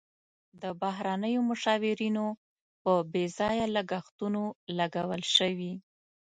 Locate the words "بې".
3.11-3.25